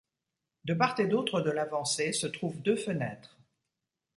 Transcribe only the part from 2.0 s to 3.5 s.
se trouvent deux fenêtres.